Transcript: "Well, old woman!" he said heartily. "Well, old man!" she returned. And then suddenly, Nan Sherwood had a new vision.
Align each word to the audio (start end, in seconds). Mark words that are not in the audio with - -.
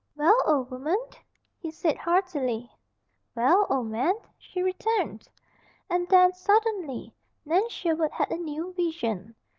"Well, 0.15 0.35
old 0.47 0.71
woman!" 0.71 0.97
he 1.59 1.69
said 1.69 1.95
heartily. 1.95 2.71
"Well, 3.35 3.67
old 3.69 3.85
man!" 3.91 4.15
she 4.39 4.63
returned. 4.63 5.27
And 5.91 6.09
then 6.09 6.33
suddenly, 6.33 7.13
Nan 7.45 7.69
Sherwood 7.69 8.09
had 8.13 8.31
a 8.31 8.37
new 8.37 8.73
vision. 8.73 9.35